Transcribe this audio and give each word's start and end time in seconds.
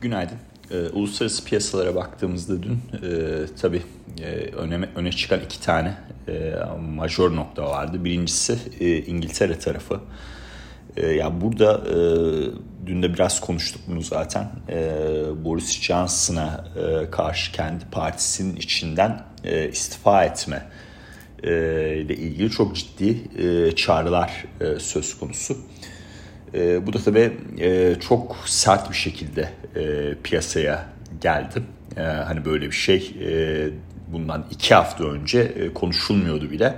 Günaydın. 0.00 0.36
Ee, 0.70 0.88
uluslararası 0.88 1.44
piyasalara 1.44 1.94
baktığımızda 1.94 2.62
dün 2.62 2.72
e, 2.72 3.46
tabii 3.60 3.82
e, 4.22 4.30
öne, 4.56 4.88
öne 4.94 5.12
çıkan 5.12 5.40
iki 5.40 5.60
tane 5.60 5.94
e, 6.28 6.54
majör 6.94 7.36
nokta 7.36 7.64
vardı. 7.64 8.04
Birincisi 8.04 8.58
e, 8.80 8.98
İngiltere 8.98 9.58
tarafı. 9.58 10.00
E, 10.96 11.06
ya 11.06 11.40
burada 11.40 11.82
e, 11.88 11.96
dün 12.86 13.02
de 13.02 13.14
biraz 13.14 13.40
konuştuk 13.40 13.82
bunu 13.88 14.02
zaten. 14.02 14.50
E, 14.68 14.90
Boris 15.44 15.80
Johnson'a 15.80 16.64
e, 16.76 17.10
karşı 17.10 17.52
kendi 17.52 17.84
partisinin 17.90 18.56
içinden 18.56 19.22
e, 19.44 19.68
istifa 19.68 20.24
etme 20.24 20.66
e, 21.42 21.50
ile 21.96 22.16
ilgili 22.16 22.50
çok 22.50 22.76
ciddi 22.76 23.20
e, 23.38 23.76
çağrılar 23.76 24.44
e, 24.60 24.78
söz 24.78 25.18
konusu. 25.18 25.54
E, 25.54 25.95
bu 26.54 26.92
da 26.92 26.98
tabii 26.98 27.32
e, 27.58 27.94
çok 28.00 28.36
sert 28.46 28.90
bir 28.90 28.96
şekilde 28.96 29.50
e, 29.76 30.14
piyasaya 30.22 30.86
geldi. 31.20 31.62
E, 31.96 32.00
hani 32.00 32.44
böyle 32.44 32.66
bir 32.66 32.72
şey 32.72 33.14
e, 33.26 33.68
bundan 34.12 34.46
iki 34.50 34.74
hafta 34.74 35.04
önce 35.04 35.40
e, 35.40 35.74
konuşulmuyordu 35.74 36.50
bile. 36.50 36.74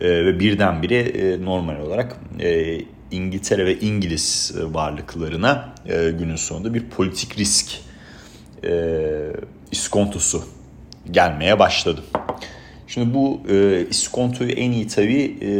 E, 0.00 0.26
ve 0.26 0.40
birdenbire 0.40 0.98
e, 0.98 1.44
normal 1.44 1.80
olarak 1.80 2.16
e, 2.40 2.78
İngiltere 3.10 3.66
ve 3.66 3.80
İngiliz 3.80 4.54
varlıklarına 4.62 5.74
e, 5.86 6.10
günün 6.10 6.36
sonunda 6.36 6.74
bir 6.74 6.84
politik 6.84 7.38
risk 7.38 7.80
e, 8.64 8.72
iskontosu 9.72 10.44
gelmeye 11.10 11.58
başladı. 11.58 12.00
Şimdi 12.86 13.14
bu 13.14 13.40
e, 13.48 13.86
iskontoyu 13.90 14.50
en 14.50 14.72
iyi 14.72 14.86
tabii 14.86 15.36
e, 15.42 15.50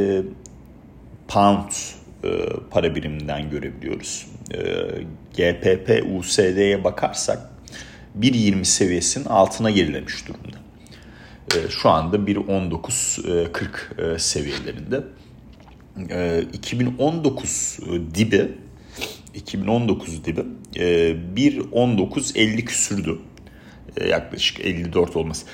pound 1.29 1.70
e, 1.70 2.04
para 2.70 2.95
biriminden 2.95 3.51
görebiliyoruz. 3.51 4.27
E, 4.55 4.59
GPP 5.37 6.05
USD'ye 6.16 6.84
bakarsak 6.84 7.38
1.20 8.20 8.64
seviyesinin 8.64 9.25
altına 9.25 9.70
gerilemiş 9.70 10.28
durumda. 10.28 10.56
E, 11.55 11.56
şu 11.70 11.91
anda 11.91 12.16
1.19.40 12.16 14.19
seviyelerinde. 14.19 15.00
2019 16.53 17.78
dibi 18.14 18.48
2019 19.34 20.25
dibi 20.25 20.41
1.19.50 20.75 22.64
küsürdü. 22.64 23.19
Yaklaşık 24.09 24.61
54 24.61 25.16
olması. 25.16 25.47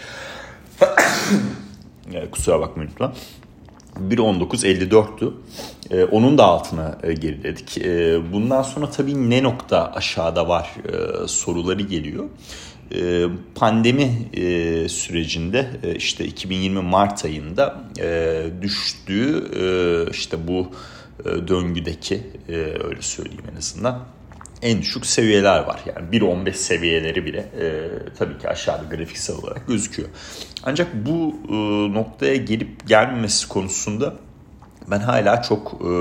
Kusura 2.31 2.61
bakmayın 2.61 2.91
lütfen. 2.91 3.13
1.19.54'tü. 4.11 5.33
Ee, 5.91 6.05
onun 6.05 6.39
da 6.39 6.45
altına 6.45 6.99
e, 7.03 7.13
geriledik. 7.13 7.79
E, 7.79 8.21
bundan 8.33 8.63
sonra 8.63 8.91
tabii 8.91 9.31
ne 9.31 9.43
nokta 9.43 9.93
aşağıda 9.95 10.49
var 10.49 10.75
e, 10.93 11.29
soruları 11.29 11.83
geliyor. 11.83 12.25
E, 12.95 13.25
pandemi 13.55 14.29
e, 14.35 14.89
sürecinde 14.89 15.71
e, 15.83 15.95
işte 15.95 16.25
2020 16.25 16.83
Mart 16.83 17.25
ayında 17.25 17.85
e, 18.01 18.43
düştüğü 18.63 19.51
e, 19.57 20.11
işte 20.11 20.49
bu 20.49 20.71
e, 21.25 21.49
döngüdeki 21.49 22.23
e, 22.49 22.55
öyle 22.57 23.03
söyleyeyim 23.03 23.45
en 23.53 23.57
azından 23.57 24.01
en 24.63 24.81
düşük 24.81 25.07
seviyeler 25.07 25.61
var. 25.61 25.81
Yani 25.87 26.17
1.15 26.17 26.53
seviyeleri 26.53 27.27
bile 27.27 27.39
e, 27.39 27.89
tabii 28.19 28.39
ki 28.39 28.49
aşağıda 28.49 28.97
grafiksel 28.97 29.37
olarak 29.37 29.67
gözüküyor. 29.67 30.09
Ancak 30.63 30.95
bu 30.95 31.35
e, 31.49 31.55
noktaya 31.95 32.37
gelip 32.37 32.89
gelmemesi 32.89 33.49
konusunda 33.49 34.15
ben 34.91 35.01
hala 35.01 35.43
çok 35.43 35.73
e, 35.73 35.93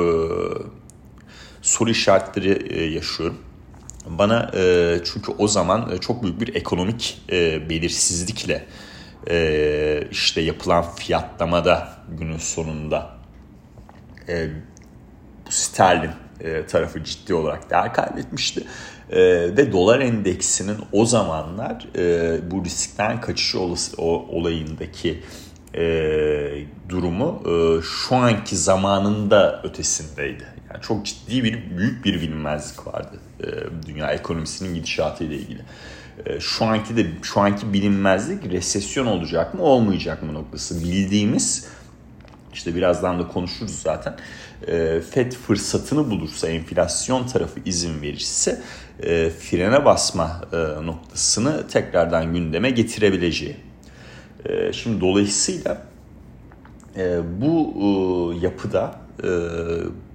soru 1.61 1.89
işaretleri 1.89 2.73
e, 2.73 2.83
yaşıyorum. 2.85 3.37
Bana 4.05 4.51
e, 4.55 4.95
çünkü 5.13 5.31
o 5.37 5.47
zaman 5.47 5.91
e, 5.91 5.97
çok 5.97 6.23
büyük 6.23 6.41
bir 6.41 6.55
ekonomik 6.55 7.21
e, 7.31 7.69
belirsizlikle 7.69 8.65
e, 9.29 10.07
işte 10.11 10.41
yapılan 10.41 10.95
fiyatlamada 10.95 11.93
günün 12.19 12.37
sonunda 12.37 13.09
e, 14.29 14.49
sterlin 15.49 16.11
e, 16.41 16.65
tarafı 16.65 17.03
ciddi 17.03 17.33
olarak 17.33 17.69
değer 17.69 17.93
kaybetmişti. 17.93 18.63
E, 19.09 19.19
ve 19.57 19.71
dolar 19.71 19.99
endeksinin 19.99 20.77
o 20.91 21.05
zamanlar 21.05 21.87
e, 21.97 22.51
bu 22.51 22.65
riskten 22.65 23.21
kaçış 23.21 23.55
olası, 23.55 24.01
o, 24.01 24.05
olayındaki 24.05 25.19
e, 25.75 25.83
durumu 26.89 27.43
e, 27.45 27.81
şu 27.81 28.15
anki 28.15 28.57
zamanında 28.57 29.61
ötesindeydi. 29.63 30.43
Yani 30.73 30.81
çok 30.81 31.05
ciddi 31.05 31.43
bir 31.43 31.77
büyük 31.77 32.05
bir 32.05 32.21
bilinmezlik 32.21 32.87
vardı 32.87 33.19
e, 33.39 33.47
dünya 33.87 34.11
ekonomisinin 34.11 34.73
gidişatı 34.73 35.23
ile 35.23 35.35
ilgili. 35.35 35.61
E, 36.25 36.39
şu 36.39 36.65
anki 36.65 36.97
de 36.97 37.05
şu 37.21 37.39
anki 37.39 37.73
bilinmezlik 37.73 38.45
resesyon 38.45 39.05
olacak 39.05 39.53
mı 39.53 39.63
olmayacak 39.63 40.23
mı 40.23 40.33
noktası. 40.33 40.83
Bildiğimiz 40.83 41.67
işte 42.53 42.75
birazdan 42.75 43.19
da 43.19 43.27
konuşuruz 43.27 43.75
zaten. 43.75 44.15
E, 44.67 45.01
FED 45.11 45.31
fırsatını 45.31 46.11
bulursa, 46.11 46.47
enflasyon 46.47 47.27
tarafı 47.27 47.59
izin 47.65 48.01
verirse 48.01 48.61
e, 49.03 49.29
frene 49.29 49.85
basma 49.85 50.41
e, 50.53 50.57
noktasını 50.85 51.67
tekrardan 51.67 52.33
gündeme 52.33 52.69
getirebileceği. 52.69 53.55
E, 54.45 54.73
şimdi 54.73 55.01
dolayısıyla 55.01 55.89
bu 57.41 58.33
yapıda 58.41 58.95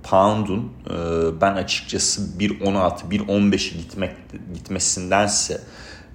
pound'un 0.02 0.72
ben 1.40 1.54
açıkçası 1.54 2.22
1.16, 2.38 3.08
1.15'e 3.10 3.78
gitmek 3.78 4.10
gitmesindense 4.54 5.60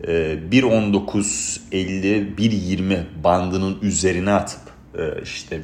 e, 0.03 0.11
1.19, 0.51 1.59
50, 1.71 2.35
1.20 2.37 3.03
bandının 3.23 3.77
üzerine 3.81 4.31
atıp 4.31 4.61
işte 5.23 5.61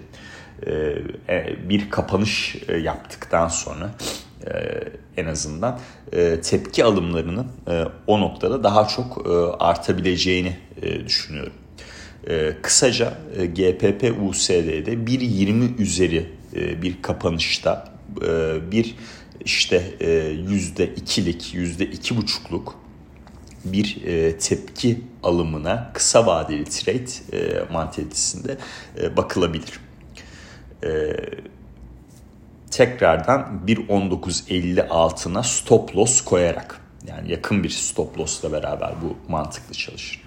bir 1.70 1.90
kapanış 1.90 2.56
e, 2.68 2.78
yaptıktan 2.78 3.48
sonra 3.48 3.92
en 5.18 5.26
azından 5.26 5.80
tepki 6.44 6.84
alımlarının 6.84 7.48
o 8.08 8.20
noktada 8.20 8.64
daha 8.64 8.88
çok 8.88 9.28
artabileceğini 9.60 10.58
düşünüyorum. 11.06 11.54
Kısaca 12.62 13.14
GPP 13.38 14.14
USD'de 14.24 14.94
1.20 14.94 15.78
üzeri 15.78 16.26
bir 16.82 17.02
kapanışta 17.02 17.94
bir 18.72 18.96
işte 19.46 19.84
yüzde 20.50 20.86
ikilik, 20.86 21.54
yüzde 21.54 21.86
iki 21.86 22.18
buçukluk 22.18 22.76
bir 23.66 23.98
tepki 24.40 25.02
alımına 25.24 25.92
kısa 25.94 26.26
vadeli 26.26 26.66
trade 26.66 27.38
e, 27.38 27.72
mantalitesinde 27.74 28.58
bakılabilir 29.18 29.85
e, 30.86 31.16
tekrardan 32.72 33.62
1.19.50 33.68 34.88
altına 34.88 35.44
stop 35.44 35.96
loss 35.96 36.22
koyarak 36.22 36.82
yani 37.08 37.32
yakın 37.32 37.64
bir 37.64 37.70
stop 37.70 38.20
loss'la 38.20 38.52
beraber 38.52 38.94
bu 39.02 39.32
mantıklı 39.32 39.74
çalışır. 39.74 40.22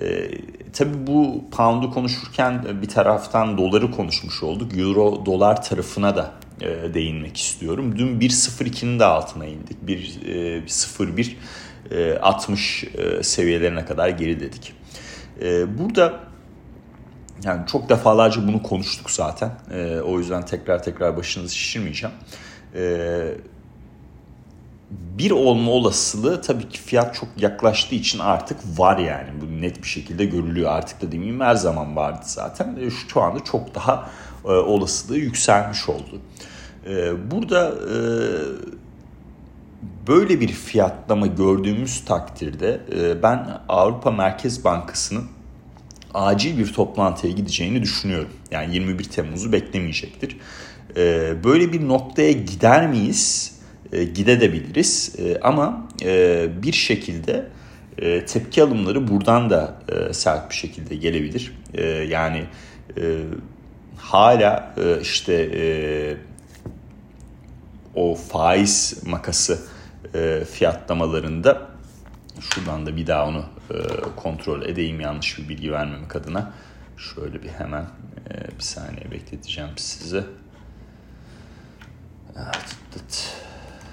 E, 0.00 0.30
tabii 0.72 1.06
bu 1.06 1.44
pound'u 1.50 1.90
konuşurken 1.90 2.82
bir 2.82 2.88
taraftan 2.88 3.58
doları 3.58 3.90
konuşmuş 3.90 4.42
olduk. 4.42 4.78
Euro 4.78 5.26
dolar 5.26 5.62
tarafına 5.62 6.16
da 6.16 6.32
e, 6.60 6.94
değinmek 6.94 7.36
istiyorum. 7.36 7.98
Dün 7.98 8.20
1.02'nin 8.20 8.98
de 8.98 9.04
altına 9.04 9.46
indik. 9.46 9.76
1.01 9.86 11.32
e, 11.90 12.18
60 12.18 12.84
e, 12.84 13.02
e, 13.02 13.22
seviyelerine 13.22 13.84
kadar 13.84 14.08
geriledik. 14.08 14.72
E, 15.42 15.78
burada 15.78 16.29
yani 17.44 17.66
çok 17.66 17.88
defalarca 17.88 18.48
bunu 18.48 18.62
konuştuk 18.62 19.10
zaten. 19.10 19.50
E, 19.70 20.00
o 20.00 20.18
yüzden 20.18 20.44
tekrar 20.44 20.82
tekrar 20.82 21.16
başınızı 21.16 21.54
şişirmeyeceğim. 21.54 22.14
E, 22.74 23.34
bir 24.90 25.30
olma 25.30 25.70
olasılığı 25.70 26.42
tabii 26.42 26.68
ki 26.68 26.80
fiyat 26.80 27.14
çok 27.14 27.28
yaklaştığı 27.36 27.94
için 27.94 28.18
artık 28.18 28.58
var 28.78 28.98
yani. 28.98 29.28
Bu 29.40 29.62
net 29.62 29.82
bir 29.82 29.88
şekilde 29.88 30.24
görülüyor. 30.24 30.70
Artık 30.70 31.02
da 31.02 31.12
demeyeyim 31.12 31.40
her 31.40 31.54
zaman 31.54 31.96
vardı 31.96 32.22
zaten. 32.24 32.76
E, 32.80 32.90
şu 32.90 33.20
anda 33.20 33.44
çok 33.44 33.74
daha 33.74 34.10
e, 34.44 34.48
olasılığı 34.48 35.18
yükselmiş 35.18 35.88
oldu. 35.88 36.20
E, 36.86 37.30
burada 37.30 37.68
e, 37.68 37.96
böyle 40.08 40.40
bir 40.40 40.48
fiyatlama 40.48 41.26
gördüğümüz 41.26 42.04
takdirde 42.04 42.80
e, 42.96 43.22
ben 43.22 43.60
Avrupa 43.68 44.10
Merkez 44.10 44.64
Bankası'nın 44.64 45.24
acil 46.14 46.58
bir 46.58 46.72
toplantıya 46.72 47.32
gideceğini 47.32 47.82
düşünüyorum. 47.82 48.30
Yani 48.50 48.74
21 48.74 49.04
Temmuz'u 49.04 49.52
beklemeyecektir. 49.52 50.36
Ee, 50.96 51.34
böyle 51.44 51.72
bir 51.72 51.88
noktaya 51.88 52.32
gider 52.32 52.88
miyiz? 52.88 53.56
Ee, 53.92 54.04
gidebiliriz 54.04 55.14
e, 55.18 55.40
ama 55.40 55.88
e, 56.02 56.48
bir 56.62 56.72
şekilde 56.72 57.46
e, 57.98 58.24
tepki 58.26 58.62
alımları 58.62 59.08
buradan 59.08 59.50
da 59.50 59.82
sert 60.12 60.50
bir 60.50 60.54
şekilde 60.54 60.96
gelebilir. 60.96 61.52
Yani 62.08 62.44
hala 63.96 64.74
işte 65.02 66.16
o 67.94 68.14
faiz 68.14 69.02
makası 69.06 69.58
fiyatlamalarında 70.52 71.70
Şuradan 72.40 72.86
da 72.86 72.96
bir 72.96 73.06
daha 73.06 73.26
onu 73.26 73.44
e, 73.70 73.76
kontrol 74.16 74.62
edeyim 74.62 75.00
yanlış 75.00 75.38
bir 75.38 75.48
bilgi 75.48 75.72
vermemek 75.72 76.16
adına. 76.16 76.52
Şöyle 76.96 77.42
bir 77.42 77.48
hemen 77.48 77.82
e, 78.30 78.58
bir 78.58 78.62
saniye 78.62 79.10
bekleteceğim 79.10 79.70
sizi. 79.76 80.24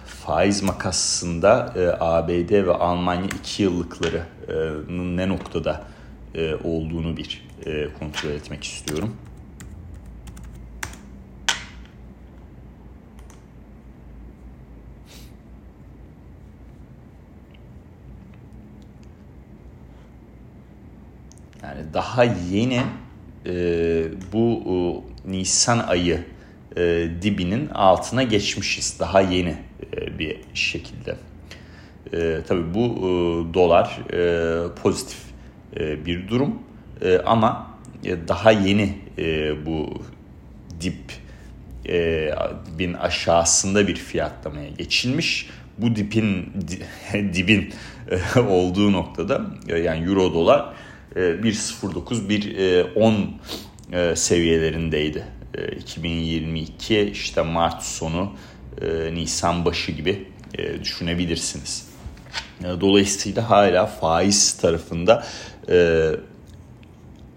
Faiz 0.05 0.63
makasında 0.63 1.73
e, 1.75 1.87
ABD 1.99 2.51
ve 2.51 2.73
Almanya 2.73 3.25
2 3.39 3.63
yıllıklarının 3.63 5.17
ne 5.17 5.29
noktada 5.29 5.83
olduğunu 6.63 7.17
bir 7.17 7.43
kontrol 7.99 8.29
etmek 8.29 8.63
istiyorum. 8.63 9.15
Yani 21.77 21.93
daha 21.93 22.23
yeni 22.23 22.81
e, 23.45 23.53
bu 24.33 24.63
e, 25.27 25.31
Nisan 25.31 25.79
ayı 25.79 26.23
e, 26.77 27.07
dibinin 27.21 27.67
altına 27.67 28.23
geçmişiz. 28.23 28.99
Daha 28.99 29.21
yeni 29.21 29.55
e, 29.97 30.19
bir 30.19 30.37
şekilde. 30.53 31.15
E, 32.13 32.39
tabii 32.47 32.73
bu 32.73 32.85
e, 32.85 33.53
dolar 33.53 33.99
e, 34.13 34.73
pozitif 34.73 35.19
e, 35.79 36.05
bir 36.05 36.27
durum 36.27 36.59
e, 37.01 37.17
ama 37.17 37.67
e, 38.03 38.27
daha 38.27 38.51
yeni 38.51 38.97
e, 39.17 39.55
bu 39.65 40.01
dip 40.81 41.13
e, 41.89 42.31
dibin 42.65 42.93
aşağısında 42.93 43.87
bir 43.87 43.95
fiyatlamaya 43.95 44.69
geçilmiş. 44.69 45.49
Bu 45.77 45.95
dipin 45.95 46.53
dibin 47.33 47.73
e, 48.35 48.39
olduğu 48.39 48.91
noktada 48.91 49.41
e, 49.67 49.77
yani 49.77 50.05
euro 50.05 50.33
dolar 50.33 50.73
1.09 51.17 52.27
1.10 52.27 54.11
e, 54.11 54.15
seviyelerindeydi. 54.15 55.23
2022 55.79 57.01
işte 57.01 57.41
Mart 57.41 57.83
sonu 57.83 58.31
Nisan 59.13 59.65
başı 59.65 59.91
gibi 59.91 60.27
düşünebilirsiniz. 60.83 61.87
Dolayısıyla 62.63 63.49
hala 63.49 63.85
faiz 63.85 64.57
tarafında 64.57 65.23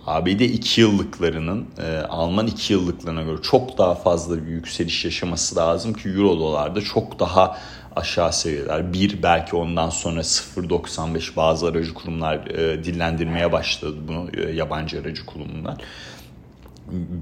ABD 0.06 0.40
2 0.40 0.80
yıllıklarının 0.80 1.66
Alman 2.08 2.46
2 2.46 2.72
yıllıklarına 2.72 3.22
göre 3.22 3.42
çok 3.42 3.78
daha 3.78 3.94
fazla 3.94 4.46
bir 4.46 4.50
yükseliş 4.50 5.04
yaşaması 5.04 5.56
lazım 5.56 5.92
ki 5.92 6.08
Euro 6.08 6.38
dolarda 6.38 6.80
çok 6.80 7.18
daha 7.18 7.56
aşağı 7.96 8.32
seviyeler. 8.32 8.92
Bir 8.92 9.22
belki 9.22 9.56
ondan 9.56 9.90
sonra 9.90 10.20
0.95 10.20 11.36
bazı 11.36 11.66
aracı 11.66 11.94
kurumlar 11.94 12.46
e, 12.46 12.84
dillendirmeye 12.84 13.52
başladı 13.52 13.96
bunu 14.08 14.30
e, 14.34 14.52
yabancı 14.52 15.00
aracı 15.00 15.26
kurumlar. 15.26 15.76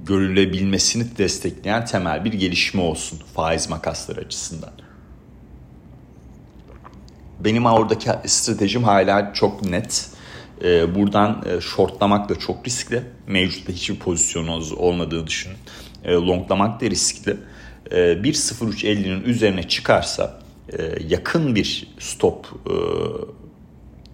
Görülebilmesini 0.07 1.19
destekleyen 1.19 1.85
temel 1.85 2.25
bir 2.25 2.33
gelişme 2.33 2.83
olsun 2.83 3.19
faiz 3.35 3.71
makasları 3.71 4.21
açısından. 4.21 4.73
Benim 7.41 7.67
oradaki 7.67 8.11
stratejim 8.27 8.85
hala 8.85 9.33
çok 9.35 9.65
net. 9.65 10.11
E, 10.65 10.95
buradan 10.95 11.45
e, 11.47 11.61
shortlamak 11.61 12.29
da 12.29 12.39
çok 12.39 12.67
riskli. 12.67 13.03
Mevcutta 13.27 13.73
hiçbir 13.73 13.99
pozisyonunuz 13.99 14.73
olmadığı 14.73 15.27
düşünün. 15.27 15.57
E, 16.05 16.13
longlamak 16.13 16.81
da 16.81 16.87
riskli. 16.87 17.37
E, 17.91 17.97
1.0350'nin 17.97 19.23
üzerine 19.23 19.69
çıkarsa 19.69 20.48
yakın 21.09 21.55
bir 21.55 21.95
stop 21.99 22.47
e, 22.47 22.75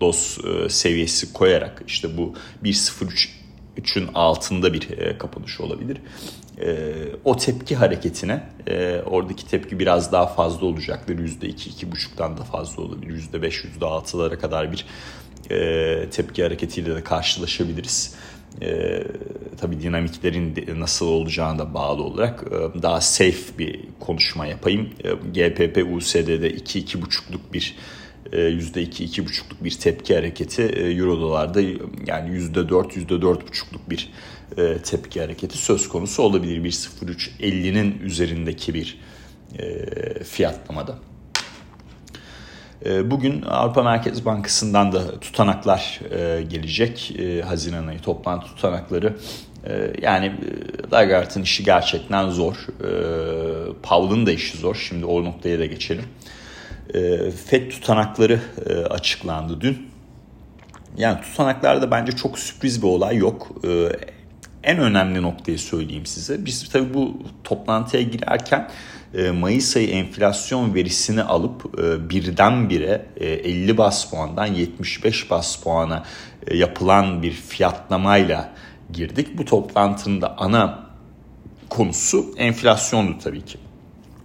dos 0.01 0.39
e, 0.45 0.69
seviyesi 0.69 1.33
koyarak 1.33 1.83
işte 1.87 2.17
bu 2.17 2.35
1.03'ün 2.65 4.09
altında 4.15 4.73
bir 4.73 4.89
kapanış 5.19 5.61
olabilir. 5.61 5.99
O 7.25 7.37
tepki 7.37 7.77
hareketine 7.77 8.43
oradaki 9.07 9.47
tepki 9.49 9.79
biraz 9.79 10.13
daha 10.13 10.27
fazla 10.27 10.67
olacaktır. 10.67 11.19
%2, 11.19 11.45
%2,5'tan 11.45 12.39
da 12.39 12.43
fazla 12.43 12.83
olabilir. 12.83 13.23
%5, 13.33 13.79
%6'lara 13.81 14.39
kadar 14.39 14.73
bir 14.73 14.87
tepki 16.11 16.43
hareketiyle 16.43 16.97
de 16.97 17.05
karşılaşabiliriz 17.05 18.15
e, 18.63 19.03
tabii 19.61 19.81
dinamiklerin 19.81 20.55
nasıl 20.81 21.07
olacağına 21.07 21.75
bağlı 21.75 22.03
olarak 22.03 22.45
e, 22.47 22.83
daha 22.83 23.01
safe 23.01 23.59
bir 23.59 23.81
konuşma 24.01 24.47
yapayım. 24.47 24.89
E, 25.05 25.11
GPP 25.11 25.87
USD'de 25.93 26.51
2-2,5'luk 26.51 27.53
bir 27.53 27.77
%2-2,5'luk 28.33 29.65
bir 29.65 29.71
tepki 29.71 30.15
hareketi 30.15 30.63
Euro 30.63 31.21
dolarda 31.21 31.61
yani 32.07 32.39
%4 32.39 32.91
%4,5'luk 32.91 33.91
bir 33.91 34.11
e, 34.57 34.79
tepki 34.79 35.21
hareketi 35.21 35.59
söz 35.59 35.89
konusu 35.89 36.23
olabilir. 36.23 36.65
1.03.50'nin 36.65 37.99
üzerindeki 37.99 38.75
bir 38.75 38.99
e, 39.59 40.25
fiyatlamada. 40.25 40.99
Ee, 42.87 43.11
bugün 43.11 43.43
Avrupa 43.43 43.83
Merkez 43.83 44.25
Bankası'ndan 44.25 44.93
da 44.93 45.21
tutanaklar 45.21 46.01
e, 46.11 46.43
gelecek. 46.43 47.15
E, 47.19 47.43
Haziran 47.43 47.87
ayı 47.87 48.01
toplantı 48.01 48.47
tutanakları. 48.47 49.17
E, 49.67 49.93
yani 50.03 50.33
Lagarde'ın 50.93 51.43
işi 51.43 51.65
gerçekten 51.65 52.31
zor. 52.31 52.55
Powell'ın 53.83 54.27
da 54.27 54.33
işi 54.33 54.59
zor. 54.59 54.75
Şimdi 54.75 55.05
o 55.05 55.25
noktaya 55.25 55.59
da 55.59 55.67
geçelim. 55.67 56.05
FED 57.47 57.71
tutanakları 57.71 58.41
açıklandı 58.91 59.61
dün. 59.61 59.89
Yani 60.97 61.21
tutanaklarda 61.21 61.91
bence 61.91 62.13
çok 62.13 62.39
sürpriz 62.39 62.83
bir 62.83 62.87
olay 62.87 63.17
yok. 63.17 63.53
En 64.63 64.79
önemli 64.79 65.23
noktayı 65.23 65.59
söyleyeyim 65.59 66.07
size. 66.07 66.47
Biz 66.47 66.69
tabii 66.69 66.95
bu 66.95 67.23
toplantıya 67.45 68.03
girerken 68.03 68.61
e, 68.61 68.71
Mayıs 69.31 69.77
ayı 69.77 69.89
enflasyon 69.89 70.75
verisini 70.75 71.23
alıp 71.23 71.81
e, 71.81 72.11
birdenbire 72.11 73.07
50 73.21 73.71
e, 73.71 73.79
bas 73.79 74.11
puandan 74.11 74.47
75 74.47 75.31
bas 75.31 75.57
puana 75.57 76.05
yapılan 76.55 77.23
bir 77.23 77.33
fiyatlamayla 77.33 78.53
girdik. 78.93 79.39
Bu 79.39 79.45
toplantının 79.45 80.21
da 80.21 80.39
ana 80.39 80.85
konusu 81.69 82.35
enflasyondu 82.37 83.19
tabii 83.19 83.45
ki. 83.45 83.59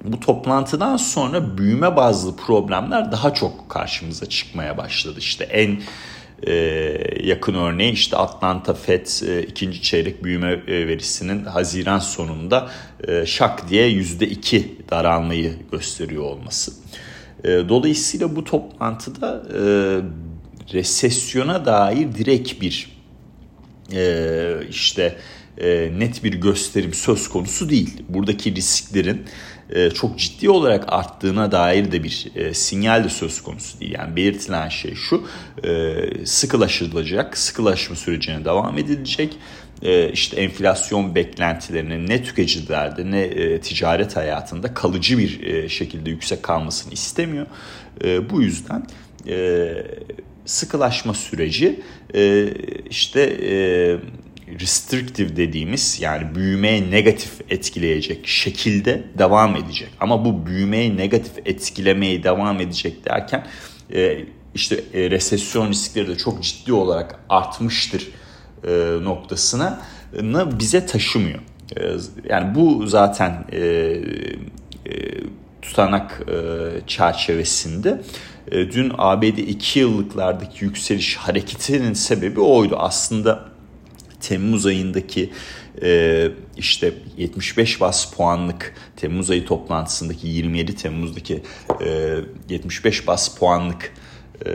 Bu 0.03 0.19
toplantıdan 0.19 0.97
sonra 0.97 1.57
büyüme 1.57 1.95
bazlı 1.95 2.36
problemler 2.36 3.12
daha 3.12 3.33
çok 3.33 3.69
karşımıza 3.69 4.25
çıkmaya 4.25 4.77
başladı. 4.77 5.19
İşte 5.19 5.43
en 5.43 5.81
e, 6.48 6.53
yakın 7.24 7.53
örneği 7.53 7.91
işte 7.91 8.17
Atlanta 8.17 8.74
Fed 8.74 9.27
e, 9.27 9.43
ikinci 9.43 9.81
çeyrek 9.81 10.24
büyüme 10.24 10.51
e, 10.67 10.88
verisinin 10.88 11.46
Haziran 11.46 12.00
sonunda 12.00 12.69
e, 13.08 13.25
şak 13.25 13.69
diye 13.69 13.91
%2 13.91 14.63
daralmayı 14.91 15.53
gösteriyor 15.72 16.24
olması. 16.24 16.72
E, 17.43 17.48
dolayısıyla 17.48 18.36
bu 18.36 18.43
toplantıda 18.43 19.43
e, 19.53 19.62
resesyona 20.74 21.65
dair 21.65 22.15
direkt 22.15 22.62
bir 22.62 23.00
e, 23.93 24.67
işte 24.69 25.17
e, 25.58 25.91
net 26.00 26.24
bir 26.24 26.34
gösterim 26.34 26.93
söz 26.93 27.29
konusu 27.29 27.69
değil. 27.69 28.03
Buradaki 28.10 28.55
risklerin 28.55 29.25
çok 29.93 30.19
ciddi 30.19 30.49
olarak 30.49 30.93
arttığına 30.93 31.51
dair 31.51 31.91
de 31.91 32.03
bir 32.03 32.31
e, 32.35 32.53
sinyal 32.53 33.03
de 33.03 33.09
söz 33.09 33.41
konusu 33.41 33.79
değil. 33.79 33.95
Yani 33.99 34.15
belirtilen 34.15 34.69
şey 34.69 34.95
şu 34.95 35.27
e, 35.63 36.25
sıkılaşılacak, 36.25 37.38
sıkılaşma 37.38 37.95
sürecine 37.95 38.45
devam 38.45 38.77
edilecek. 38.77 39.38
İşte 40.13 40.41
enflasyon 40.41 41.15
beklentilerinin 41.15 42.07
ne 42.07 42.23
tüketicilerde 42.23 43.11
ne 43.11 43.59
ticaret 43.59 44.15
hayatında 44.15 44.73
kalıcı 44.73 45.17
bir 45.17 45.69
şekilde 45.69 46.09
yüksek 46.09 46.43
kalmasını 46.43 46.93
istemiyor. 46.93 47.45
Bu 48.29 48.41
yüzden 48.41 48.88
sıkılaşma 50.45 51.13
süreci 51.13 51.79
işte 52.89 53.38
restrictive 54.60 55.36
dediğimiz 55.36 56.01
yani 56.01 56.36
büyümeye 56.36 56.91
negatif 56.91 57.32
etkileyecek 57.50 58.27
şekilde 58.27 59.03
devam 59.18 59.56
edecek. 59.56 59.89
Ama 60.00 60.25
bu 60.25 60.46
büyümeye 60.46 60.98
negatif 60.98 61.32
etkilemeye 61.46 62.24
devam 62.24 62.62
edecek 62.62 63.06
derken 63.06 63.48
e, 63.94 64.25
işte 64.56 64.84
e, 64.94 65.12
resesyon 65.12 65.70
riskleri 65.70 66.08
de 66.08 66.18
çok 66.18 66.44
ciddi 66.44 66.74
olarak 66.74 67.20
artmıştır 67.29 68.08
e, 68.63 68.70
noktasına 69.03 69.82
bize 70.60 70.86
taşımıyor. 70.86 71.39
Yani 72.29 72.56
bu 72.56 72.88
zaten 72.88 73.46
tutanak 75.62 76.22
çerçevesinde 76.88 78.01
dün 78.51 78.91
ABD 78.98 79.24
2 79.24 79.79
yıllıklardaki 79.79 80.65
yükseliş 80.65 81.15
hareketinin 81.15 81.94
sebebi 81.94 82.39
oydu. 82.39 82.75
Aslında 82.79 83.49
Temmuz 84.21 84.65
ayındaki 84.65 85.29
e, 85.83 86.31
işte 86.57 86.93
75 87.17 87.81
bas 87.81 88.13
puanlık 88.13 88.73
Temmuz 88.95 89.29
ayı 89.29 89.45
toplantısındaki 89.45 90.27
27 90.27 90.75
Temmuz'daki 90.75 91.43
e, 91.85 92.15
75 92.49 93.07
bas 93.07 93.38
puanlık 93.38 93.93
e, 94.45 94.49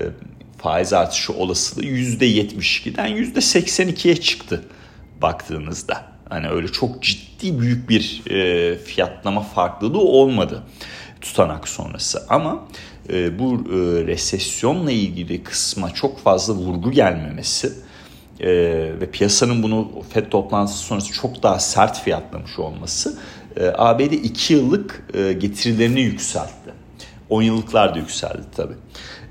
faiz 0.58 0.92
artışı 0.92 1.32
olasılığı 1.32 1.84
%72'den 1.84 3.08
%82'ye 3.08 4.16
çıktı 4.16 4.64
baktığınızda. 5.22 6.14
Hani 6.28 6.48
öyle 6.48 6.68
çok 6.68 7.02
ciddi 7.02 7.60
büyük 7.60 7.88
bir 7.88 8.22
e, 8.30 8.78
fiyatlama 8.78 9.40
farklılığı 9.40 10.00
olmadı 10.00 10.62
tutanak 11.20 11.68
sonrası. 11.68 12.26
Ama 12.28 12.68
e, 13.12 13.38
bu 13.38 13.54
e, 13.54 14.06
resesyonla 14.06 14.90
ilgili 14.90 15.42
kısma 15.42 15.90
çok 15.90 16.18
fazla 16.18 16.54
vurgu 16.54 16.92
gelmemesi 16.92 17.72
e, 18.40 18.48
ve 19.00 19.10
piyasanın 19.12 19.62
bunu 19.62 19.88
FED 20.10 20.30
toplantısı 20.30 20.78
sonrası 20.78 21.12
çok 21.12 21.42
daha 21.42 21.58
sert 21.58 22.00
fiyatlamış 22.00 22.58
olması 22.58 23.18
e, 23.56 23.72
ABD 23.74 24.00
2 24.00 24.54
yıllık 24.54 25.02
e, 25.14 25.32
getirilerini 25.32 26.00
yükseltti. 26.00 26.74
10 27.30 27.42
yıllıklar 27.42 27.94
da 27.94 27.98
yükseldi 27.98 28.42
tabii. 28.56 28.74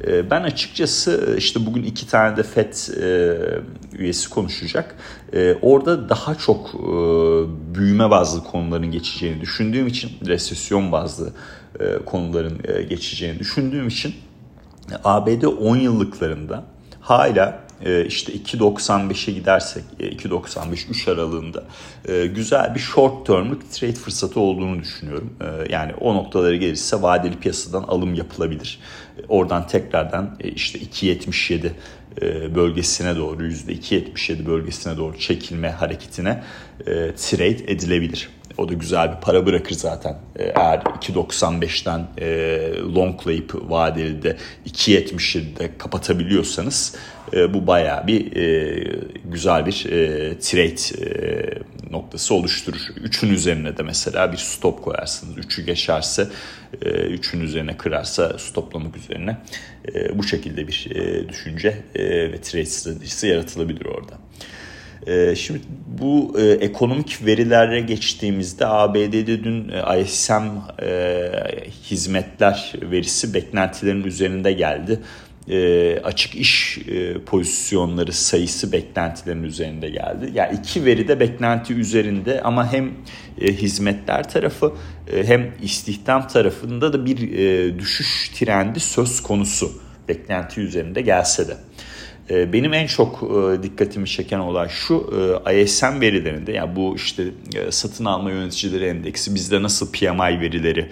E, 0.08 0.30
ben 0.30 0.44
açıkçası 0.44 1.34
e, 1.34 1.38
işte 1.38 1.66
bugün 1.66 1.84
iki 1.84 2.08
tane 2.08 2.38
de 2.38 2.44
FED 2.44 2.74
e, 3.02 3.38
üyesi 3.98 4.30
konuşacak. 4.30 4.96
Orada 5.62 6.10
daha 6.10 6.36
çok 6.36 6.74
büyüme 7.76 8.10
bazlı 8.10 8.44
konuların 8.44 8.92
geçeceğini 8.92 9.42
düşündüğüm 9.42 9.88
için, 9.88 10.12
resesyon 10.26 10.92
bazlı 10.92 11.34
konuların 12.06 12.62
geçeceğini 12.90 13.40
düşündüğüm 13.40 13.88
için 13.88 14.16
ABD 15.04 15.44
10 15.44 15.78
yıllıklarında 15.78 16.64
hala 17.02 17.48
e, 17.50 17.73
işte 18.08 18.34
2.95'e 18.34 19.34
gidersek 19.34 19.84
2.95-3 20.00 21.10
e, 21.10 21.14
aralığında 21.14 21.64
e, 22.08 22.26
güzel 22.26 22.76
bir 22.76 22.80
short 22.80 23.28
term'lük 23.28 23.72
trade 23.72 23.94
fırsatı 23.94 24.40
olduğunu 24.40 24.80
düşünüyorum. 24.80 25.34
Yani 25.70 25.94
o 25.94 26.16
noktalara 26.16 26.56
gelirse 26.56 27.02
vadeli 27.02 27.40
piyasadan 27.40 27.84
alım 27.84 28.14
yapılabilir. 28.14 28.80
Oradan 29.28 29.68
tekrardan 29.68 30.38
işte 30.56 30.80
2.77 30.80 32.56
bölgesine 32.56 33.16
doğru 33.16 33.48
%2.77 33.48 34.46
bölgesine 34.46 34.98
doğru 34.98 35.20
çekilme 35.20 35.70
hareketine 35.70 36.44
trade 37.16 37.72
edilebilir. 37.72 38.30
O 38.58 38.70
da 38.70 38.74
güzel 38.74 39.12
bir 39.12 39.22
para 39.22 39.46
bırakır 39.46 39.76
zaten. 39.76 40.18
Eğer 40.36 40.80
2.95'ten 40.80 42.08
longlayıp 42.96 43.56
vadeli 43.70 44.24
de 44.24 44.38
2.77'de 44.68 45.78
kapatabiliyorsanız 45.78 46.96
e, 47.34 47.54
bu 47.54 47.68
bayağı 47.68 48.08
bir 48.08 48.36
e, 48.36 48.84
güzel 49.26 49.66
bir 49.66 49.86
e, 49.86 50.38
trade 50.40 51.06
e, 51.06 51.92
noktası 51.92 52.36
oluşturur. 52.36 52.82
Üçün 52.96 53.30
üzerine 53.30 53.78
de 53.78 53.84
mesela 53.84 54.32
bir 54.32 54.38
stop 54.38 54.84
koyarsınız. 54.84 55.38
Üçü 55.38 55.66
geçerse, 55.66 56.28
e, 56.82 56.90
üçün 56.90 57.42
üzerine 57.42 57.78
kırarsa 57.78 58.38
stoplamak 58.38 58.98
üzerine 58.98 59.38
e, 59.94 60.18
bu 60.18 60.24
şekilde 60.24 60.68
bir 60.68 60.88
e, 60.96 61.30
düşünce 61.30 61.78
e, 61.96 62.32
ve 62.32 62.42
trade 62.42 62.66
stratejisi 62.66 63.28
yaratılabilir 63.28 63.86
orada. 63.86 64.23
E, 65.08 65.36
şimdi 65.36 65.60
bu 66.00 66.36
e, 66.40 66.44
ekonomik 66.44 67.26
verilere 67.26 67.82
geçtiğimizde 67.82 68.68
ABD'de 68.68 69.44
dün 69.44 69.70
e, 69.70 70.02
ISM 70.02 70.44
e, 70.82 71.32
hizmetler 71.92 72.74
verisi 72.82 73.34
beklentilerin 73.34 74.04
üzerinde 74.04 74.54
geldi 74.54 75.00
e, 75.50 76.00
açık 76.04 76.36
iş 76.36 76.80
pozisyonları 77.26 78.14
sayısı 78.14 78.72
beklentilerin 78.72 79.44
üzerinde 79.44 79.90
geldi. 79.90 80.32
Yani 80.34 80.58
iki 80.60 80.86
veri 80.86 81.08
de 81.08 81.20
beklenti 81.20 81.74
üzerinde 81.74 82.42
ama 82.42 82.74
hem 82.74 82.92
hizmetler 83.42 84.30
tarafı 84.30 84.74
hem 85.26 85.52
istihdam 85.62 86.28
tarafında 86.28 86.94
da 86.94 87.06
bir 87.06 87.20
düşüş 87.80 88.30
trendi 88.30 88.80
söz 88.80 89.24
konusu 89.24 89.72
beklenti 90.08 90.62
üzerinde 90.62 91.02
gelse 91.02 91.48
de. 91.48 91.58
E, 92.30 92.54
benim 92.54 92.74
en 92.74 92.88
çok 92.88 93.24
e, 93.24 93.64
dikkatimi 93.64 94.08
çeken 94.08 94.40
olay 94.40 94.70
şu 94.70 95.14
e, 95.48 95.62
ISM 95.62 96.02
verilerinde 96.02 96.52
yani 96.52 96.76
bu 96.76 96.96
işte 96.96 97.24
satın 97.70 98.06
alma 98.06 98.32
yöneticileri 98.32 98.86
endeksi 98.86 99.36
bizde 99.36 99.64
nasıl 99.64 99.92
PMI 99.92 100.42
verileri 100.42 100.90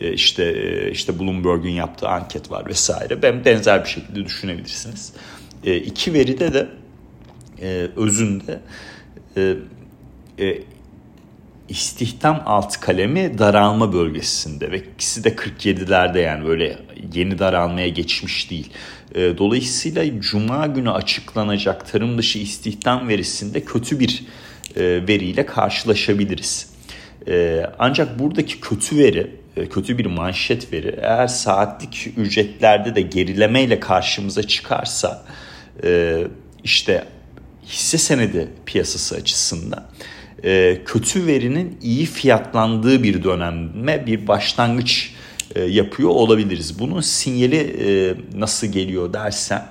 e, 0.00 0.12
işte 0.12 0.44
e, 0.44 0.90
işte 0.90 1.18
Bloomberg'un 1.18 1.68
yaptığı 1.68 2.08
anket 2.08 2.50
var 2.50 2.66
vesaire. 2.66 3.22
Ben 3.22 3.44
benzer 3.44 3.84
bir 3.84 3.88
şekilde 3.88 4.24
düşünebilirsiniz. 4.24 5.12
E, 5.64 5.76
iki 5.76 6.14
veride 6.14 6.54
de 6.54 6.68
özünde 7.96 8.60
istihdam 11.70 12.42
alt 12.46 12.80
kalemi 12.80 13.38
daralma 13.38 13.92
bölgesinde 13.92 14.72
ve 14.72 14.78
ikisi 14.78 15.24
de 15.24 15.28
47'lerde 15.28 16.18
yani 16.18 16.46
böyle 16.46 16.78
yeni 17.14 17.38
daralmaya 17.38 17.88
geçmiş 17.88 18.50
değil. 18.50 18.70
Dolayısıyla 19.14 20.20
cuma 20.20 20.66
günü 20.66 20.90
açıklanacak 20.90 21.92
tarım 21.92 22.18
dışı 22.18 22.38
istihdam 22.38 23.08
verisinde 23.08 23.64
kötü 23.64 24.00
bir 24.00 24.24
veriyle 24.76 25.46
karşılaşabiliriz. 25.46 26.70
Ancak 27.78 28.18
buradaki 28.18 28.60
kötü 28.60 28.98
veri 28.98 29.40
e, 29.56 29.68
kötü 29.68 29.98
bir 29.98 30.06
manşet 30.06 30.72
veri 30.72 30.98
eğer 31.02 31.26
saatlik 31.26 32.08
ücretlerde 32.16 32.94
de 32.94 33.00
gerilemeyle 33.00 33.80
karşımıza 33.80 34.42
çıkarsa 34.42 35.22
e, 35.84 36.18
işte 36.64 37.04
hisse 37.66 37.98
senedi 37.98 38.48
piyasası 38.66 39.16
açısından 39.16 39.86
e, 40.44 40.78
kötü 40.84 41.26
verinin 41.26 41.78
iyi 41.82 42.06
fiyatlandığı 42.06 43.02
bir 43.02 43.24
döneme 43.24 44.06
bir 44.06 44.26
başlangıç 44.26 45.14
yapıyor 45.68 46.10
olabiliriz. 46.10 46.78
Bunun 46.78 47.00
sinyali 47.00 48.16
nasıl 48.34 48.66
geliyor 48.66 49.12
dersen 49.12 49.62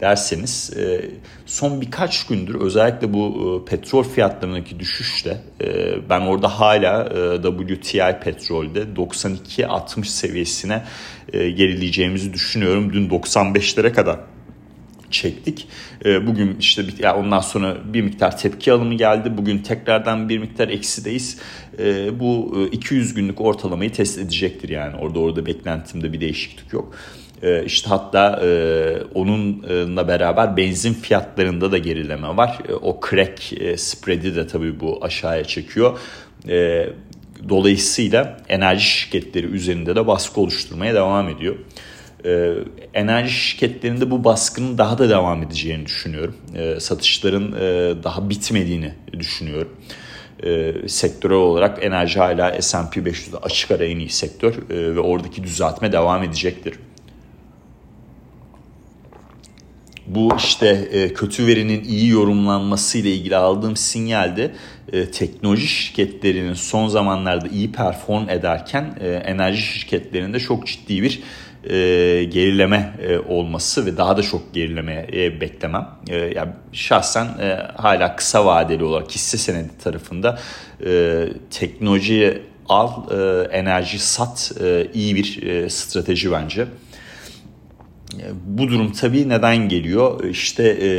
derseniz 0.00 0.70
e, 0.76 1.10
son 1.46 1.80
birkaç 1.80 2.26
gündür 2.26 2.54
özellikle 2.54 3.12
bu 3.12 3.62
e, 3.66 3.70
petrol 3.70 4.02
fiyatlarındaki 4.02 4.80
düşüşte 4.80 5.40
e, 5.60 5.96
ben 6.10 6.20
orada 6.20 6.60
hala 6.60 7.04
WTI 7.42 8.16
petrolde 8.24 8.82
92-60 8.96 10.04
seviyesine 10.04 10.84
gerileyeceğimizi 11.32 12.32
düşünüyorum. 12.32 12.92
Dün 12.92 13.08
95'lere 13.08 13.92
kadar 13.92 14.18
çektik. 15.10 15.68
Bugün 16.04 16.56
işte 16.60 16.82
ondan 17.16 17.40
sonra 17.40 17.76
bir 17.84 18.02
miktar 18.02 18.38
tepki 18.38 18.72
alımı 18.72 18.94
geldi. 18.94 19.36
Bugün 19.36 19.58
tekrardan 19.58 20.28
bir 20.28 20.38
miktar 20.38 20.68
eksideyiz. 20.68 21.38
Bu 22.12 22.58
200 22.72 23.14
günlük 23.14 23.40
ortalamayı 23.40 23.92
test 23.92 24.18
edecektir 24.18 24.68
yani. 24.68 24.96
Orada 24.96 25.18
orada 25.18 25.46
beklentimde 25.46 26.12
bir 26.12 26.20
değişiklik 26.20 26.72
yok. 26.72 26.94
E, 27.42 27.64
işte 27.64 27.88
hatta 27.88 28.40
e, 28.44 28.48
onunla 29.14 30.08
beraber 30.08 30.56
benzin 30.56 30.94
fiyatlarında 30.94 31.72
da 31.72 31.78
gerileme 31.78 32.36
var. 32.36 32.58
E, 32.68 32.72
o 32.72 33.00
crack 33.10 33.52
e, 33.52 33.76
spread'i 33.76 34.36
de 34.36 34.46
tabii 34.46 34.80
bu 34.80 35.04
aşağıya 35.04 35.44
çekiyor. 35.44 35.98
E, 36.48 36.88
dolayısıyla 37.48 38.40
enerji 38.48 38.84
şirketleri 38.84 39.46
üzerinde 39.46 39.96
de 39.96 40.06
baskı 40.06 40.40
oluşturmaya 40.40 40.94
devam 40.94 41.28
ediyor. 41.28 41.56
E, 42.24 42.54
enerji 42.94 43.32
şirketlerinde 43.32 44.10
bu 44.10 44.24
baskının 44.24 44.78
daha 44.78 44.98
da 44.98 45.08
devam 45.08 45.42
edeceğini 45.42 45.86
düşünüyorum. 45.86 46.36
E, 46.54 46.80
satışların 46.80 47.52
e, 47.52 47.94
daha 48.02 48.30
bitmediğini 48.30 48.92
düşünüyorum. 49.12 49.76
E, 50.42 50.74
sektörel 50.88 51.36
olarak 51.36 51.84
enerji 51.84 52.18
hala 52.18 52.62
S&P 52.62 53.00
500'de 53.00 53.36
açık 53.36 53.70
ara 53.70 53.84
en 53.84 53.98
iyi 53.98 54.10
sektör 54.10 54.54
e, 54.70 54.96
ve 54.96 55.00
oradaki 55.00 55.42
düzeltme 55.42 55.92
devam 55.92 56.22
edecektir. 56.22 56.74
bu 60.08 60.28
işte 60.36 60.66
e, 60.92 61.12
kötü 61.12 61.46
verinin 61.46 61.84
iyi 61.84 62.08
yorumlanması 62.08 62.98
ile 62.98 63.14
ilgili 63.14 63.36
aldığım 63.36 63.76
sinyalde 63.76 64.50
e, 64.92 65.10
teknoloji 65.10 65.66
şirketlerinin 65.66 66.54
son 66.54 66.88
zamanlarda 66.88 67.48
iyi 67.48 67.72
perform 67.72 68.28
ederken 68.28 68.98
e, 69.00 69.08
enerji 69.08 69.62
şirketlerinde 69.62 70.40
çok 70.40 70.66
ciddi 70.66 71.02
bir 71.02 71.22
gerileme 72.30 72.92
olması 73.28 73.86
ve 73.86 73.96
daha 73.96 74.16
da 74.16 74.22
çok 74.22 74.54
gerilemeye 74.54 75.40
beklemem. 75.40 75.88
yani 76.08 76.50
şahsen 76.72 77.26
hala 77.76 78.16
kısa 78.16 78.46
vadeli 78.46 78.84
olarak 78.84 79.10
hisse 79.10 79.38
senedi 79.38 79.78
tarafında 79.84 80.38
teknoloji 81.50 82.42
al, 82.68 82.90
enerji 83.52 83.98
sat 83.98 84.52
iyi 84.94 85.14
bir 85.14 85.68
strateji 85.68 86.32
bence. 86.32 86.66
Bu 88.44 88.68
durum 88.68 88.92
tabii 88.92 89.28
neden 89.28 89.68
geliyor? 89.68 90.24
İşte 90.24 90.78
e, 90.82 90.90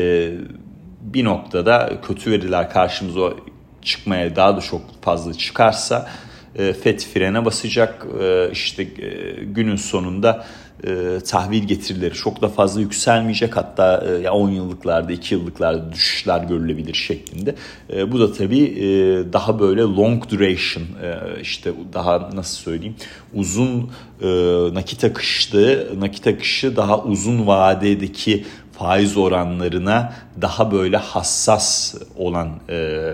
bir 1.01 1.23
noktada 1.23 1.91
kötü 2.07 2.31
veriler 2.31 2.69
karşımıza 2.69 3.33
çıkmaya 3.81 4.35
daha 4.35 4.57
da 4.57 4.61
çok 4.61 4.81
fazla 5.01 5.33
çıkarsa 5.33 6.09
e, 6.09 6.28
FED 6.55 6.99
frene 6.99 7.45
basacak. 7.45 8.07
E, 8.21 8.49
işte 8.51 8.83
e, 8.83 9.43
günün 9.43 9.75
sonunda 9.75 10.45
e, 10.83 11.19
tahvil 11.19 11.63
getirileri 11.63 12.13
çok 12.13 12.41
da 12.41 12.49
fazla 12.49 12.81
yükselmeyecek. 12.81 13.57
Hatta 13.57 14.05
e, 14.07 14.21
ya 14.21 14.33
10 14.33 14.49
yıllıklarda 14.49 15.11
2 15.11 15.35
yıllıklarda 15.35 15.91
düşüşler 15.91 16.43
görülebilir 16.43 16.93
şeklinde. 16.93 17.55
E, 17.93 18.11
bu 18.11 18.19
da 18.19 18.33
tabii 18.33 18.63
e, 18.63 18.87
daha 19.33 19.59
böyle 19.59 19.81
long 19.81 20.29
duration 20.31 20.83
e, 20.83 21.41
işte 21.41 21.71
daha 21.93 22.29
nasıl 22.33 22.57
söyleyeyim 22.57 22.95
uzun 23.33 23.91
e, 24.21 24.27
nakit 24.73 25.03
akışlı 25.03 25.87
nakit 25.99 26.27
akışı 26.27 26.75
daha 26.75 27.03
uzun 27.03 27.47
vadedeki 27.47 28.45
faiz 28.79 29.17
oranlarına 29.17 30.13
daha 30.41 30.71
böyle 30.71 30.97
hassas 30.97 31.95
olan 32.17 32.49
e, 32.69 33.13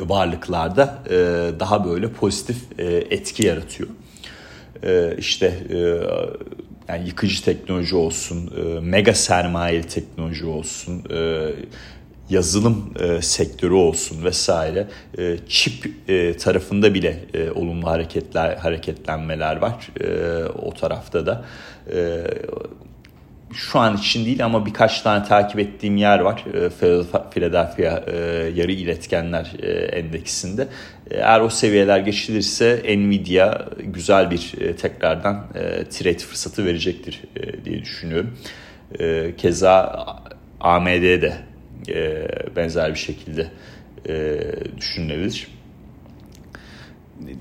varlıklarda 0.00 0.98
e, 1.10 1.14
daha 1.60 1.84
böyle 1.84 2.08
pozitif 2.08 2.56
e, 2.78 2.84
etki 2.86 3.46
yaratıyor. 3.46 3.88
E, 4.82 5.16
işte 5.18 5.46
e, 5.70 5.78
yani 6.88 7.06
yıkıcı 7.06 7.44
teknoloji 7.44 7.96
olsun, 7.96 8.52
e, 8.56 8.80
mega 8.80 9.14
sermayeli 9.14 9.88
teknoloji 9.88 10.46
olsun, 10.46 11.02
e, 11.10 11.48
yazılım 12.30 12.94
e, 13.00 13.22
sektörü 13.22 13.74
olsun 13.74 14.24
vesaire 14.24 14.86
e, 15.18 15.36
çip 15.48 15.90
e, 16.08 16.36
tarafında 16.36 16.94
bile 16.94 17.18
e, 17.34 17.50
olumlu 17.50 17.86
hareketler 17.86 18.56
hareketlenmeler 18.56 19.56
var 19.56 19.90
e, 20.00 20.44
o 20.44 20.74
tarafta 20.74 21.26
da 21.26 21.44
e, 21.92 22.24
şu 23.54 23.78
an 23.78 23.96
için 23.96 24.26
değil 24.26 24.44
ama 24.44 24.66
birkaç 24.66 25.00
tane 25.00 25.24
takip 25.24 25.60
ettiğim 25.60 25.96
yer 25.96 26.18
var. 26.18 26.44
Ee, 26.54 26.70
Philadelphia 27.30 28.04
e, 28.06 28.16
yarı 28.54 28.72
iletkenler 28.72 29.52
e, 29.62 29.70
endeksinde. 29.70 30.68
Eğer 31.10 31.40
o 31.40 31.48
seviyeler 31.48 31.98
geçilirse 31.98 32.82
Nvidia 32.88 33.66
güzel 33.78 34.30
bir 34.30 34.54
e, 34.60 34.76
tekrardan 34.76 35.46
trade 35.90 36.18
fırsatı 36.18 36.66
verecektir 36.66 37.22
diye 37.64 37.82
düşünüyorum. 37.82 38.38
Keza 39.36 40.06
AMD 40.60 41.02
de 41.02 41.36
benzer 42.56 42.90
bir 42.90 42.98
şekilde 42.98 43.46
düşünülebilir. 44.76 45.48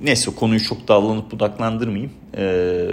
Neyse 0.03 0.31
konuyu 0.35 0.59
çok 0.59 0.87
dallanıp 0.87 1.31
budaklandırmayayım. 1.31 2.11
Ee, 2.37 2.87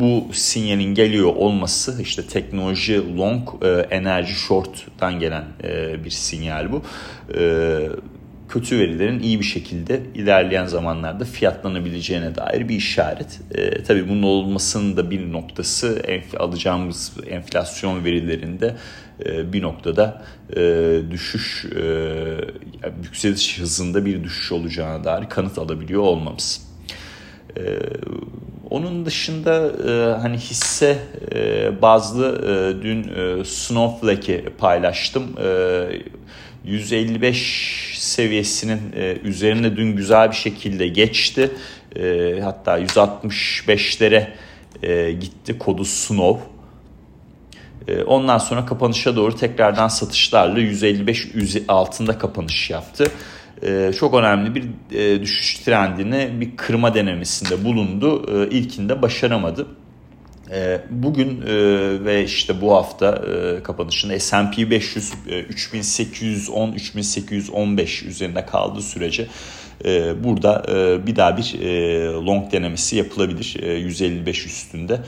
bu 0.00 0.24
sinyalin 0.32 0.94
geliyor 0.94 1.34
olması 1.36 2.02
işte 2.02 2.26
teknoloji 2.26 3.16
long, 3.16 3.48
e, 3.64 3.68
enerji 3.68 4.34
short'tan 4.34 5.18
gelen 5.18 5.44
e, 5.64 6.04
bir 6.04 6.10
sinyal 6.10 6.72
bu. 6.72 6.82
E, 7.38 7.42
kötü 8.50 8.78
verilerin 8.78 9.20
iyi 9.20 9.40
bir 9.40 9.44
şekilde 9.44 10.00
ilerleyen 10.14 10.66
zamanlarda 10.66 11.24
fiyatlanabileceğine 11.24 12.34
dair 12.34 12.68
bir 12.68 12.76
işaret. 12.76 13.40
E, 13.54 13.82
tabii 13.82 14.08
bunun 14.08 14.22
olmasının 14.22 14.96
da 14.96 15.10
bir 15.10 15.32
noktası 15.32 16.02
enf 16.06 16.40
alacağımız 16.40 17.12
enflasyon 17.26 18.04
verilerinde 18.04 18.76
e, 19.24 19.52
bir 19.52 19.62
noktada 19.62 20.22
e, 20.56 20.60
düşüş, 21.10 21.64
e, 21.64 21.82
yükseliş 23.04 23.60
hızında 23.60 24.04
bir 24.04 24.24
düşüş 24.24 24.52
olacağına 24.52 25.04
dair 25.04 25.28
kanıt 25.28 25.58
alabiliyor 25.58 26.02
olmamız. 26.02 26.70
E, 27.56 27.78
onun 28.70 29.06
dışında 29.06 29.72
e, 29.88 30.20
hani 30.20 30.36
hisse 30.36 30.98
e, 31.34 31.82
bazlı 31.82 32.26
e, 32.26 32.82
dün 32.82 33.08
e, 33.08 33.44
Snowflake'i 33.44 34.44
paylaştım. 34.58 35.22
E, 35.44 35.48
155 36.64 37.92
seviyesinin 37.98 38.80
e, 38.96 39.16
üzerine 39.24 39.76
dün 39.76 39.96
güzel 39.96 40.30
bir 40.30 40.36
şekilde 40.36 40.88
geçti. 40.88 41.50
E, 41.96 42.40
hatta 42.42 42.80
165'lere 42.80 44.26
e, 44.82 45.12
gitti 45.12 45.58
kodu 45.58 45.84
Snow. 45.84 46.50
Ondan 48.06 48.38
sonra 48.38 48.66
kapanışa 48.66 49.16
doğru 49.16 49.36
tekrardan 49.36 49.88
satışlarla 49.88 50.60
155 50.60 51.28
altında 51.68 52.18
kapanış 52.18 52.70
yaptı. 52.70 53.04
Çok 53.98 54.14
önemli 54.14 54.54
bir 54.54 54.64
düşüş 55.20 55.58
trendini 55.58 56.40
bir 56.40 56.56
kırma 56.56 56.94
denemesinde 56.94 57.64
bulundu. 57.64 58.26
İlkinde 58.50 59.02
başaramadı. 59.02 59.66
Ee, 60.52 60.80
bugün 60.90 61.42
e, 61.42 61.46
ve 62.04 62.24
işte 62.24 62.60
bu 62.60 62.74
hafta 62.74 63.24
kapanışında 63.62 64.20
S&P 64.20 64.70
500 64.70 65.12
3810-3815 65.26 68.06
üzerinde 68.06 68.46
kaldığı 68.46 68.82
sürece 68.82 69.26
e, 69.84 70.24
burada 70.24 70.64
bir 71.06 71.16
daha 71.16 71.36
bir 71.36 71.54
long 72.26 72.52
denemesi 72.52 72.96
yapılabilir 72.96 73.56
155 73.78 74.46
üstünde. 74.46 74.98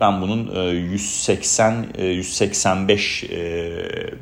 Ben 0.00 0.22
bunun 0.22 0.70
180 0.72 1.86
185 1.98 3.24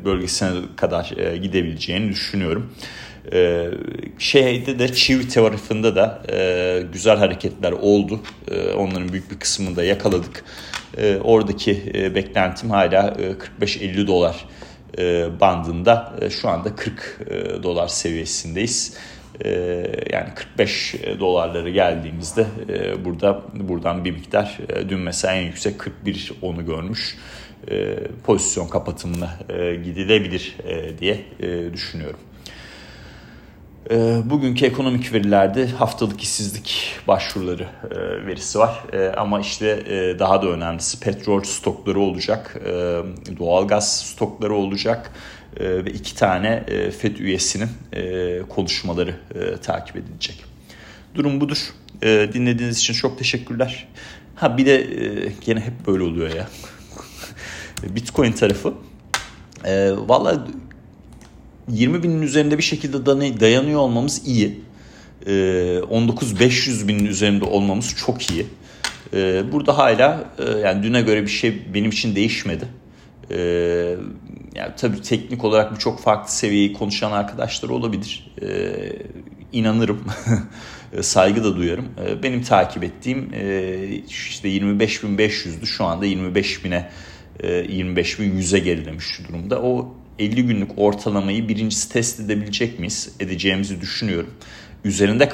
bölgesine 0.05 0.51
kadar 0.77 1.12
gidebileceğini 1.42 2.09
düşünüyorum. 2.09 2.72
Ee, 3.33 3.70
şeyde 4.18 4.79
de 4.79 4.94
Çivi 4.94 5.29
tarafında 5.29 5.96
da 5.96 6.22
e, 6.33 6.83
güzel 6.92 7.18
hareketler 7.18 7.72
oldu. 7.72 8.20
E, 8.51 8.72
onların 8.72 9.12
büyük 9.12 9.31
bir 9.31 9.38
kısmını 9.38 9.77
da 9.77 9.85
yakaladık. 9.85 10.44
E, 10.96 11.16
oradaki 11.16 11.92
e, 11.94 12.14
beklentim 12.14 12.70
hala 12.70 13.16
e, 13.18 13.64
45-50 13.64 14.07
dolar 14.07 14.44
e, 14.98 15.27
bandında. 15.40 16.14
E, 16.20 16.31
şu 16.31 16.48
anda 16.48 16.77
40 16.77 17.20
e, 17.31 17.62
dolar 17.62 17.88
seviyesindeyiz. 17.88 18.94
E, 19.44 19.51
yani 20.12 20.35
45 20.35 20.94
dolarları 21.20 21.70
geldiğimizde 21.70 22.46
e, 22.68 23.05
burada 23.05 23.42
buradan 23.55 24.05
bir 24.05 24.11
miktar 24.11 24.59
e, 24.68 24.88
dün 24.88 24.98
mesela 24.98 25.35
en 25.35 25.42
yüksek 25.42 25.79
41 25.79 26.33
onu 26.42 26.66
görmüş. 26.66 27.18
E, 27.70 27.94
pozisyon 28.24 28.68
kapatımına 28.68 29.31
gidilebilir 29.85 30.57
diye 31.01 31.24
düşünüyorum. 31.72 32.18
Ee, 33.90 34.16
bugünkü 34.24 34.66
ekonomik 34.66 35.12
verilerde 35.12 35.66
haftalık 35.66 36.20
işsizlik 36.20 36.96
başvuruları 37.09 37.66
verisi 38.27 38.59
var. 38.59 38.85
Ama 39.16 39.40
işte 39.40 39.85
daha 40.18 40.42
da 40.42 40.46
önemlisi 40.46 41.01
petrol 41.01 41.42
stokları 41.42 42.01
olacak, 42.01 42.61
doğalgaz 43.38 44.01
stokları 44.01 44.55
olacak 44.55 45.11
ve 45.61 45.90
iki 45.90 46.14
tane 46.16 46.64
FED 46.98 47.16
üyesinin 47.16 47.68
konuşmaları 48.48 49.14
takip 49.62 49.96
edilecek. 49.96 50.44
Durum 51.14 51.40
budur. 51.40 51.58
Dinlediğiniz 52.02 52.78
için 52.78 52.94
çok 52.94 53.18
teşekkürler. 53.18 53.88
Ha 54.34 54.58
bir 54.58 54.66
de 54.66 54.87
gene 55.46 55.61
hep 55.61 55.87
böyle 55.87 56.02
oluyor 56.02 56.34
ya. 56.34 56.48
Bitcoin 57.94 58.32
tarafı. 58.32 58.74
Valla 60.08 60.46
20 61.68 62.02
binin 62.02 62.22
üzerinde 62.22 62.58
bir 62.58 62.62
şekilde 62.62 63.06
dayanıyor 63.40 63.80
olmamız 63.80 64.26
iyi. 64.26 64.61
19-500 65.26 66.84
ee, 66.84 66.88
binin 66.88 67.04
üzerinde 67.04 67.44
olmamız 67.44 67.94
çok 67.96 68.30
iyi. 68.30 68.46
Burada 69.52 69.78
hala 69.78 70.24
e, 70.38 70.58
yani 70.58 70.82
düne 70.82 71.02
göre 71.02 71.22
bir 71.22 71.28
şey 71.28 71.74
benim 71.74 71.90
için 71.90 72.16
değişmedi. 72.16 72.64
Ee, 73.30 73.96
yani 74.54 74.72
tabii 74.76 75.02
teknik 75.02 75.44
olarak 75.44 75.74
birçok 75.74 76.00
farklı 76.00 76.32
seviyeyi 76.32 76.72
konuşan 76.72 77.12
arkadaşlar 77.12 77.68
olabilir. 77.68 78.34
İnanırım. 79.52 80.04
Saygı 81.02 81.44
da 81.44 81.56
duyarım. 81.56 81.88
Benim 82.22 82.42
takip 82.42 82.84
ettiğim 82.84 83.30
e, 83.34 83.84
işte 84.08 84.48
25.500'dü 84.48 85.66
şu 85.66 85.84
anda 85.84 86.06
25.000'e 86.06 86.90
25.100'e 87.42 88.58
gerilemiş 88.58 89.20
durumda. 89.28 89.62
O 89.62 89.94
50 90.18 90.46
günlük 90.46 90.70
ortalamayı 90.76 91.48
birincisi 91.48 91.88
test 91.88 92.20
edebilecek 92.20 92.78
miyiz? 92.78 93.12
Edeceğimizi 93.20 93.80
düşünüyorum. 93.80 94.30
Üzerinde 94.84 95.28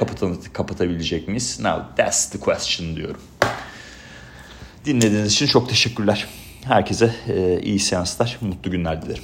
kapatabilecek 0.53 1.29
miyiz? 1.29 1.61
Now 1.61 1.85
that's 1.97 2.31
the 2.31 2.41
question 2.41 2.97
diyorum. 2.97 3.21
Dinlediğiniz 4.85 5.33
için 5.33 5.47
çok 5.47 5.69
teşekkürler. 5.69 6.29
Herkese 6.69 7.15
iyi 7.63 7.79
seanslar, 7.79 8.39
mutlu 8.41 8.71
günler 8.71 9.03
dilerim. 9.03 9.23